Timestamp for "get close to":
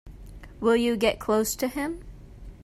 0.97-1.67